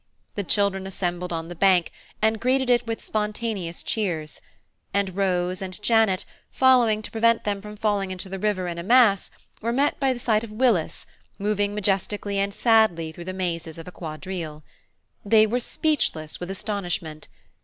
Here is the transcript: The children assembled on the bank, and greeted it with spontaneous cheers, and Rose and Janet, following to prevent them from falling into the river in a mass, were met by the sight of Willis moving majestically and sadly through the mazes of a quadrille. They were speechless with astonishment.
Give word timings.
The 0.33 0.43
children 0.43 0.87
assembled 0.87 1.31
on 1.31 1.47
the 1.47 1.53
bank, 1.53 1.91
and 2.23 2.39
greeted 2.39 2.71
it 2.71 2.87
with 2.87 3.05
spontaneous 3.05 3.83
cheers, 3.83 4.41
and 4.95 5.15
Rose 5.15 5.61
and 5.61 5.79
Janet, 5.83 6.25
following 6.49 7.03
to 7.03 7.11
prevent 7.11 7.43
them 7.43 7.61
from 7.61 7.77
falling 7.77 8.09
into 8.09 8.27
the 8.27 8.39
river 8.39 8.65
in 8.67 8.79
a 8.79 8.83
mass, 8.83 9.29
were 9.61 9.71
met 9.71 9.99
by 9.99 10.11
the 10.11 10.17
sight 10.17 10.43
of 10.43 10.51
Willis 10.51 11.05
moving 11.37 11.75
majestically 11.75 12.39
and 12.39 12.51
sadly 12.51 13.11
through 13.11 13.25
the 13.25 13.31
mazes 13.31 13.77
of 13.77 13.87
a 13.87 13.91
quadrille. 13.91 14.63
They 15.23 15.45
were 15.45 15.59
speechless 15.59 16.39
with 16.39 16.49
astonishment. 16.49 17.27